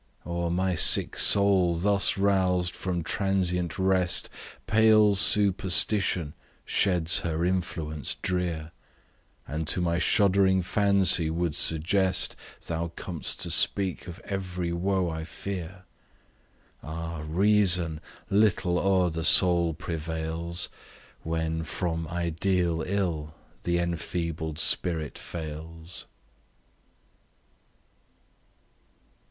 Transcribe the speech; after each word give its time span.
O'er 0.25 0.49
my 0.49 0.73
sick 0.73 1.15
soul 1.15 1.75
thus 1.75 2.17
rous'd 2.17 2.75
from 2.75 3.03
transient 3.03 3.77
rest, 3.77 4.31
Pale 4.65 5.13
Superstition 5.13 6.33
sheds 6.65 7.19
her 7.19 7.45
influence 7.45 8.15
drear, 8.23 8.71
And 9.47 9.67
to 9.67 9.79
my 9.79 9.99
shuddering 9.99 10.63
fancy 10.63 11.29
would 11.29 11.55
suggest 11.55 12.35
Thou 12.65 12.87
com'st 12.95 13.41
to 13.41 13.51
speak 13.51 14.07
of 14.07 14.19
ev'ry 14.21 14.73
woe 14.73 15.07
I 15.11 15.23
fear, 15.23 15.83
Ah! 16.81 17.21
Reason 17.23 18.01
little 18.27 18.79
o'er 18.79 19.11
the 19.11 19.23
soul 19.23 19.75
prevails, 19.75 20.69
When, 21.21 21.61
from 21.63 22.07
ideal 22.07 22.81
ill, 22.87 23.35
the 23.61 23.77
enfeebled 23.77 24.57
spirit 24.57 25.19
fails! 25.19 26.07